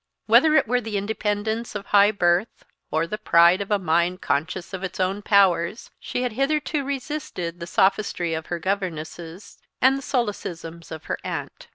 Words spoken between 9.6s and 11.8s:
and the solecisms of her aunt.